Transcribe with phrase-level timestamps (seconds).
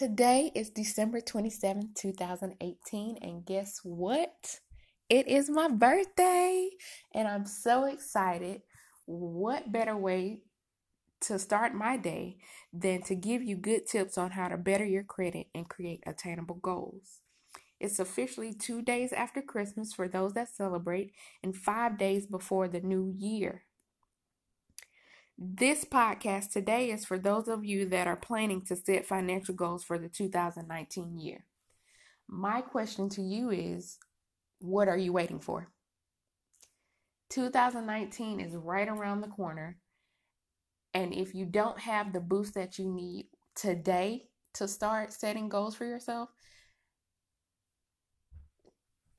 [0.00, 4.58] Today is December 27, 2018, and guess what?
[5.10, 6.70] It is my birthday,
[7.14, 8.62] and I'm so excited.
[9.04, 10.40] What better way
[11.20, 12.38] to start my day
[12.72, 16.60] than to give you good tips on how to better your credit and create attainable
[16.62, 17.20] goals?
[17.78, 21.12] It's officially two days after Christmas for those that celebrate,
[21.42, 23.64] and five days before the new year.
[25.42, 29.82] This podcast today is for those of you that are planning to set financial goals
[29.82, 31.46] for the 2019 year.
[32.28, 33.96] My question to you is
[34.58, 35.70] what are you waiting for?
[37.30, 39.78] 2019 is right around the corner.
[40.92, 45.74] And if you don't have the boost that you need today to start setting goals
[45.74, 46.28] for yourself,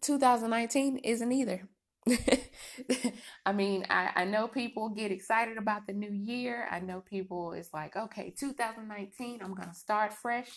[0.00, 1.68] 2019 isn't either.
[3.46, 6.68] I mean, I, I know people get excited about the new year.
[6.70, 10.50] I know people is like, okay, 2019, I'm going to start fresh.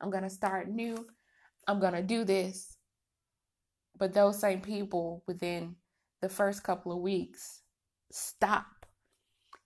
[0.00, 1.06] I'm going to start new.
[1.68, 2.76] I'm going to do this.
[3.98, 5.76] But those same people within
[6.20, 7.62] the first couple of weeks
[8.10, 8.66] stop.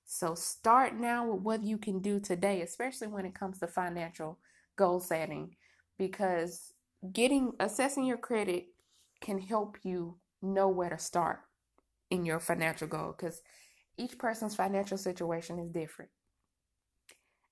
[0.05, 4.39] So start now with what you can do today, especially when it comes to financial
[4.77, 5.57] goal setting,
[5.99, 6.73] because
[7.13, 8.67] getting assessing your credit
[9.21, 11.41] can help you know where to start
[12.11, 13.41] in your financial goal because
[13.97, 16.11] each person's financial situation is different.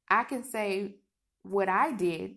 [0.08, 0.96] I can say
[1.42, 2.36] what I did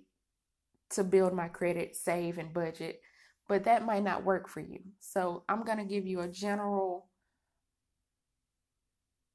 [0.91, 3.02] to build my credit, save, and budget,
[3.47, 4.80] but that might not work for you.
[4.99, 7.08] So I'm going to give you a general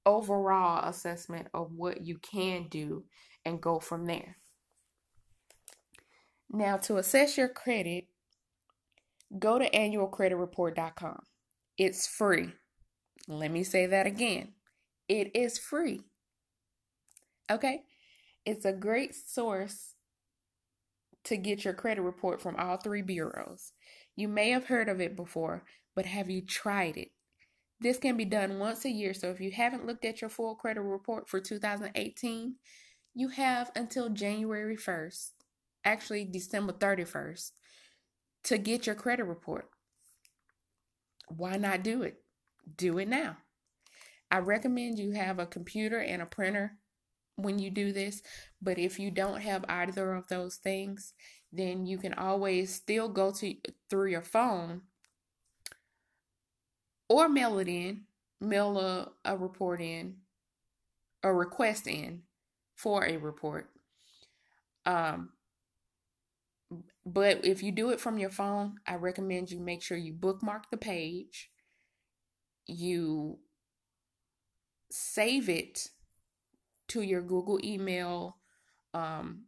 [0.05, 3.05] overall assessment of what you can do
[3.45, 4.37] and go from there.
[6.51, 8.07] Now, to assess your credit,
[9.39, 11.21] go to annualcreditreport.com.
[11.79, 12.53] It's free.
[13.29, 14.53] Let me say that again.
[15.09, 16.03] It is free.
[17.51, 17.83] Okay?
[18.45, 19.95] It's a great source
[21.25, 23.73] to get your credit report from all three bureaus.
[24.15, 27.09] You may have heard of it before, but have you tried it?
[27.81, 30.55] This can be done once a year, so if you haven't looked at your full
[30.55, 32.55] credit report for 2018,
[33.15, 35.31] you have until January 1st,
[35.85, 37.51] actually December 31st,
[38.47, 39.69] to get your credit report.
[41.29, 42.23] Why not do it?
[42.77, 43.39] Do it now.
[44.31, 46.79] I recommend you have a computer and a printer
[47.37, 48.23] when you do this,
[48.63, 51.13] but if you don't have either of those things,
[51.53, 53.55] then you can always still go to
[53.91, 54.83] through your phone
[57.09, 58.03] or mail it in,
[58.41, 60.17] mail a, a report in,
[61.23, 62.23] a request in
[62.77, 63.71] for a report.
[64.85, 65.31] Um,
[67.05, 70.71] but if you do it from your phone, I recommend you make sure you bookmark
[70.71, 71.51] the page,
[72.67, 73.39] you
[74.91, 75.89] save it
[76.89, 78.39] to your Google email,
[78.95, 79.45] um,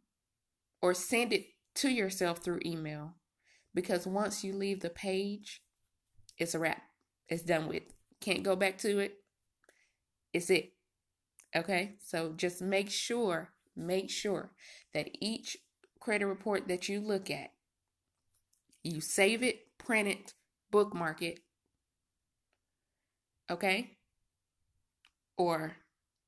[0.81, 3.15] or send it to yourself through email.
[3.73, 5.61] Because once you leave the page,
[6.37, 6.81] it's a wrap.
[7.27, 7.83] It's done with.
[8.21, 9.17] Can't go back to it.
[10.33, 10.73] It's it.
[11.55, 11.95] Okay?
[12.03, 14.51] So just make sure, make sure
[14.93, 15.57] that each
[15.99, 17.51] credit report that you look at,
[18.83, 20.33] you save it, print it,
[20.71, 21.39] bookmark it.
[23.49, 23.97] Okay?
[25.37, 25.75] Or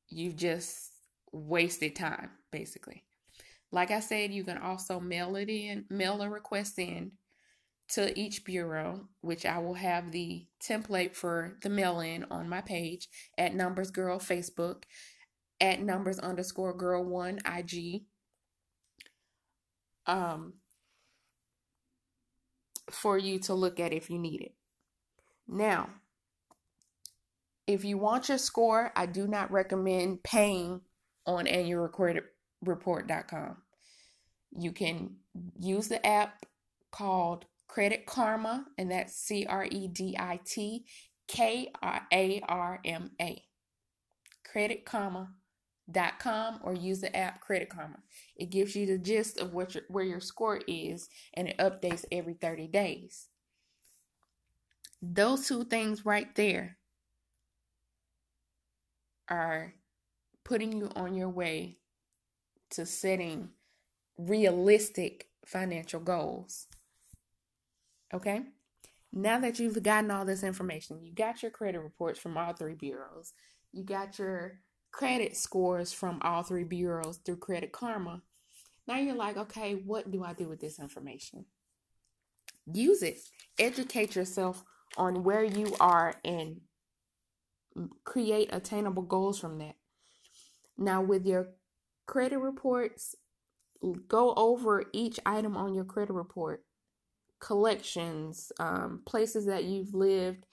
[0.09, 0.91] you've just
[1.31, 3.03] wasted time, basically.
[3.71, 7.13] Like I said, you can also mail it in, mail a request in
[7.89, 12.61] to each bureau, which I will have the template for the mail in on my
[12.61, 14.83] page at Numbers Girl Facebook,
[15.59, 18.03] at Numbers underscore Girl One IG,
[20.07, 20.53] um,
[22.89, 24.53] for you to look at if you need it.
[25.47, 25.89] Now,
[27.67, 30.81] if you want your score, I do not recommend paying
[31.25, 33.57] on annualreport.com.
[34.57, 35.15] You can
[35.59, 36.45] use the app
[36.91, 40.85] called Credit Karma, and that's C R E D I T
[41.27, 41.71] K
[42.11, 43.43] A R M A.
[44.43, 45.29] Credit Karma
[46.19, 47.99] com or use the app Credit Karma.
[48.35, 52.05] It gives you the gist of what your, where your score is and it updates
[52.11, 53.27] every 30 days.
[55.01, 56.77] Those two things right there
[59.27, 59.73] are
[60.43, 61.77] putting you on your way
[62.71, 63.49] to setting
[64.17, 66.67] realistic financial goals.
[68.13, 68.41] Okay?
[69.13, 72.75] Now that you've gotten all this information, you got your credit reports from all three
[72.75, 73.33] bureaus,
[73.71, 74.59] you got your
[74.91, 78.21] credit scores from all three bureaus through Credit Karma.
[78.87, 81.45] Now you're like, okay, what do I do with this information?
[82.71, 83.19] Use it.
[83.57, 84.63] Educate yourself
[84.97, 86.61] on where you are and
[88.03, 89.75] create attainable goals from that.
[90.77, 91.49] Now, with your
[92.05, 93.15] credit reports,
[94.07, 96.63] go over each item on your credit report
[97.39, 100.45] collections, um, places that you've lived.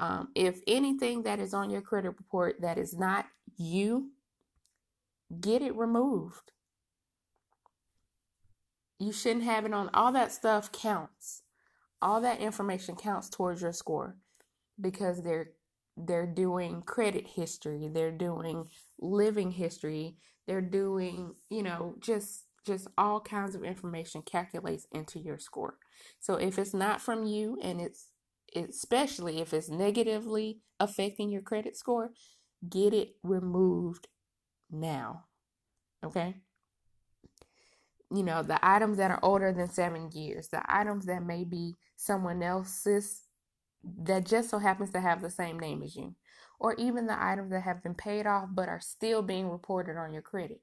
[0.00, 3.26] Um, if anything that is on your credit report that is not
[3.58, 4.12] you,
[5.40, 6.52] get it removed.
[8.98, 9.90] You shouldn't have it on.
[9.92, 11.42] All that stuff counts.
[12.00, 14.16] All that information counts towards your score
[14.80, 15.50] because they're
[15.96, 18.66] they're doing credit history, they're doing
[19.00, 20.16] living history,
[20.46, 25.78] they're doing, you know, just just all kinds of information calculates into your score.
[26.20, 28.10] So if it's not from you and it's
[28.54, 32.10] especially if it's negatively affecting your credit score,
[32.66, 34.08] get it removed
[34.70, 35.24] now.
[36.04, 36.36] Okay?
[38.10, 41.76] You know, the items that are older than 7 years, the items that may be
[41.96, 43.22] someone else's
[44.02, 46.14] that just so happens to have the same name as you,
[46.58, 50.12] or even the items that have been paid off but are still being reported on
[50.12, 50.60] your credit.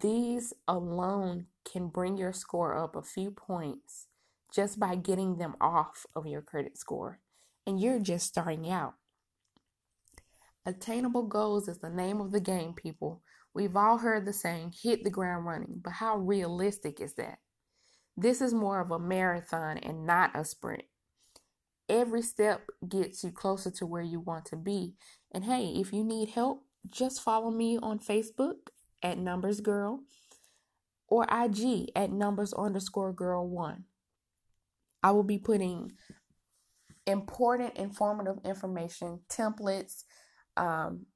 [0.00, 4.06] These alone can bring your score up a few points
[4.52, 7.20] just by getting them off of your credit score.
[7.66, 8.94] And you're just starting out.
[10.68, 13.22] Attainable goals is the name of the game, people.
[13.54, 17.38] We've all heard the saying, hit the ground running, but how realistic is that?
[18.18, 20.82] This is more of a marathon and not a sprint.
[21.88, 24.92] Every step gets you closer to where you want to be.
[25.32, 28.56] And hey, if you need help, just follow me on Facebook
[29.02, 30.00] at Numbers Girl
[31.06, 33.84] or IG at Numbers underscore Girl One.
[35.02, 35.92] I will be putting
[37.06, 40.04] important, informative information, templates,
[40.58, 41.06] um,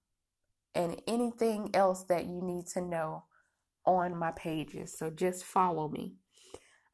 [0.75, 3.25] and anything else that you need to know
[3.85, 4.97] on my pages.
[4.97, 6.15] So just follow me.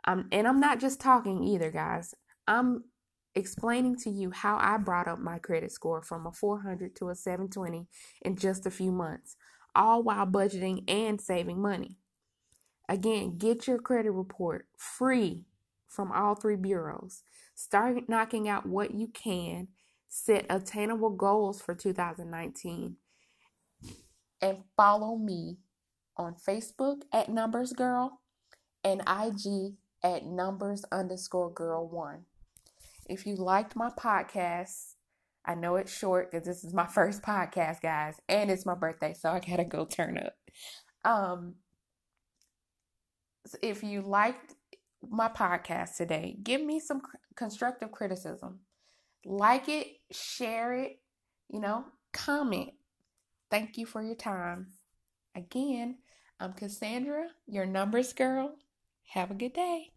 [0.04, 2.14] Um, and I'm not just talking either, guys.
[2.46, 2.84] I'm
[3.34, 7.14] explaining to you how I brought up my credit score from a 400 to a
[7.14, 7.86] 720
[8.22, 9.36] in just a few months,
[9.74, 11.98] all while budgeting and saving money.
[12.88, 15.44] Again, get your credit report free
[15.86, 17.22] from all three bureaus.
[17.54, 19.68] Start knocking out what you can,
[20.08, 22.96] set attainable goals for 2019,
[24.40, 25.58] and follow me
[26.16, 28.20] on Facebook at Numbers Girl
[28.84, 32.24] and IG at Numbers underscore Girl One.
[33.06, 34.94] If you liked my podcast,
[35.44, 39.14] I know it's short because this is my first podcast, guys, and it's my birthday,
[39.14, 40.34] so I gotta go turn up.
[41.04, 41.54] Um,
[43.62, 44.54] if you liked
[45.08, 47.00] my podcast today, give me some
[47.36, 48.60] constructive criticism.
[49.24, 51.00] Like it, share it,
[51.48, 52.70] you know, comment.
[53.50, 54.68] Thank you for your time.
[55.34, 55.98] Again,
[56.40, 58.56] I'm Cassandra, your numbers girl.
[59.12, 59.92] Have a good day.